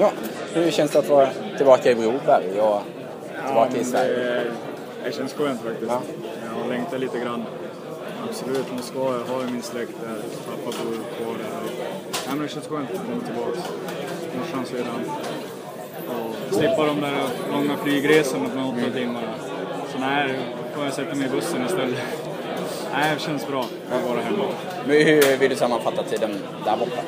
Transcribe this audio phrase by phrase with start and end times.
[0.00, 0.12] Ja,
[0.54, 2.82] hur känns det att vara tillbaka i Broberg och
[3.46, 4.16] tillbaka i Sverige?
[4.16, 4.44] Det,
[5.04, 5.90] det känns skönt faktiskt.
[5.90, 6.00] Ja.
[6.44, 7.44] Jag har längtat lite grann.
[8.28, 10.22] Absolut, Moskva, jag har ju min släkt där.
[10.46, 11.60] Pappa bor kvar där.
[12.26, 13.60] Nej, men det känns skönt att komma tillbaka.
[14.38, 15.10] Morsan sedan.
[16.08, 19.34] Och slippa de där långa flygresorna på åtta timmar.
[19.92, 20.38] Så nej,
[20.74, 21.98] får jag sätta mig i bussen istället.
[22.92, 24.44] Nej, det känns bra att vara hemma.
[24.86, 26.30] Men hur vill du sammanfatta tiden
[26.64, 27.02] där borta?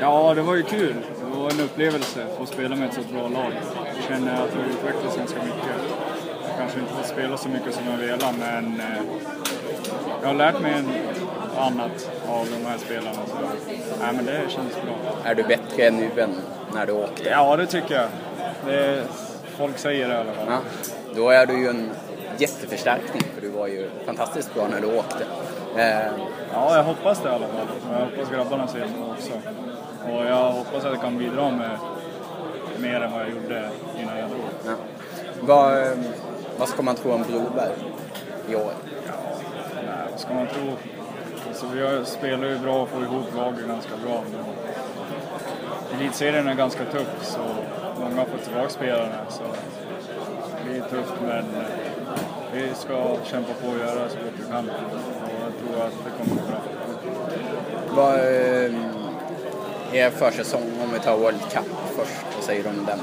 [0.00, 0.94] Ja, det var ju kul.
[1.42, 3.52] Var en upplevelse att få spela med ett så bra lag.
[3.96, 5.66] Jag känner att vi utvecklats ganska mycket.
[6.48, 9.02] Jag kanske inte fått spela så mycket som jag velat, men eh,
[10.22, 10.74] jag har lärt mig
[11.56, 13.18] annat av de här spelarna.
[13.26, 13.34] Så,
[14.00, 15.16] nej, men det känns bra.
[15.24, 16.34] Är du bättre nu än
[16.74, 17.28] när du åkte?
[17.28, 18.08] Ja, det tycker jag.
[18.66, 19.04] Det,
[19.58, 20.46] folk säger det i alla fall.
[20.48, 20.58] Ja.
[21.14, 21.90] Då är du ju en
[22.38, 25.26] jätteförstärkning för du var ju fantastiskt bra när du åkte.
[25.76, 26.12] Eh,
[26.54, 27.66] Ja, jag hoppas det i alla fall.
[27.92, 29.32] Jag hoppas grabbarna ser det också.
[30.12, 31.78] Och jag hoppas att jag kan bidra med
[32.78, 33.70] mer än vad jag gjorde
[34.02, 34.40] innan jag drog.
[34.66, 34.72] ja.
[35.40, 35.98] vad, eh,
[36.58, 37.72] vad ska man tro om Broberg
[38.48, 38.72] i år?
[39.74, 40.72] Nej, vad ska man tro?
[41.48, 44.22] Alltså, vi spelar ju bra och får ihop laget ganska bra.
[45.90, 47.40] Men elitserien är ganska tuff så
[48.00, 49.14] många har fått tillbaka spelarna.
[49.28, 49.42] Så
[50.68, 51.44] det är tufft men
[52.52, 54.70] vi ska kämpa på och göra så gott vi kan.
[54.70, 56.60] Och jag tror att det kommer gå bra.
[57.90, 62.26] Vad eh, är försäsong om vi tar World Cup först?
[62.34, 62.98] Vad säger du om den?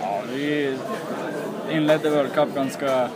[0.00, 0.76] Ja, vi
[1.70, 3.08] inledde World Cup ganska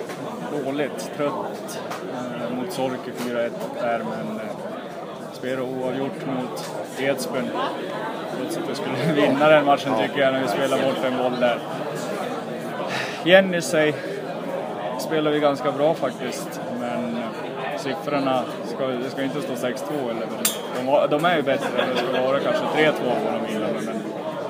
[0.64, 1.10] dåligt.
[1.16, 1.80] Trött
[2.14, 4.42] eh, mot Sorke 4-1 där men eh,
[5.32, 7.50] spelade oavgjort mot Edsbyn.
[8.38, 11.40] Trots att vi skulle vinna den matchen tycker jag när vi spelade bort en boll
[11.40, 11.58] där.
[13.24, 13.94] Jenny sig
[14.98, 17.22] spelar vi ganska bra faktiskt men
[17.78, 18.44] siffrorna,
[18.75, 20.27] ska, det ska inte stå 6-2 eller
[20.77, 24.02] de, de är ju bättre, det ska vara kanske 3-2 på de bilarna men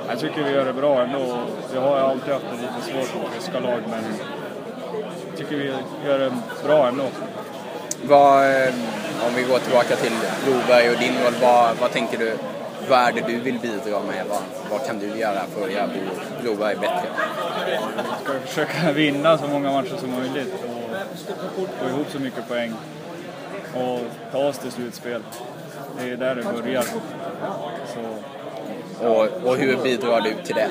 [0.08, 1.38] jag tycker vi gör det bra ändå.
[1.72, 4.04] Vi har ju alltid haft det lite svårt mot ryska lag men
[5.28, 5.72] jag tycker vi
[6.06, 6.32] gör det
[6.64, 7.04] bra ändå.
[8.02, 8.74] Vad, eh,
[9.26, 10.12] om vi går tillbaka till
[10.44, 12.36] Broberg och din roll, vad, vad tänker du?
[12.88, 14.24] Vad är det du vill bidra med?
[14.28, 14.38] Vad,
[14.70, 17.02] vad kan du göra för att göra Bro- Broberg bättre?
[17.66, 20.54] Vi ska försöka vinna så många matcher som möjligt
[21.56, 22.72] och få ihop så mycket poäng
[23.74, 24.00] och
[24.32, 25.22] ta oss till slutspel.
[25.98, 26.82] Det är där det börjar.
[27.94, 30.68] Så Och, och hur bidrar du till det?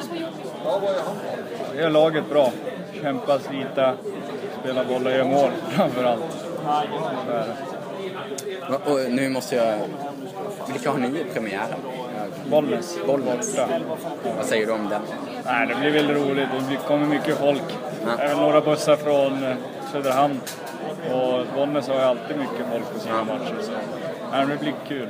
[1.74, 2.52] vi gör laget bra.
[3.02, 3.94] Kämpa, slita,
[4.62, 6.18] spela boll och göra mål framför
[8.86, 9.80] Och, nu måste jag...
[10.72, 11.80] Vilka har ni i premiären?
[12.50, 12.98] Bollnäs.
[13.08, 13.58] Bollnäs.
[14.38, 15.02] Vad säger du om den?
[15.46, 16.50] Nej, det blir väl roligt.
[16.70, 17.64] Det kommer mycket folk.
[18.06, 18.24] Ja.
[18.24, 19.56] Även några bussar från eh,
[19.92, 20.40] Söderhamn.
[21.14, 23.56] Och Bollnäs har ju alltid mycket folk på sina matcher.
[23.62, 23.72] Så.
[24.32, 25.10] Nej, det blir kul.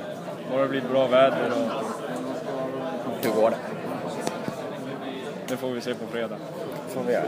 [0.53, 1.71] Och det blir bra väder och
[3.21, 3.57] Hur går det?
[5.47, 6.37] det får vi se på fredag.
[6.87, 7.23] får vi göra.